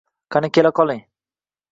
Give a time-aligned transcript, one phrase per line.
[0.35, 1.03] Qani, kela qoling.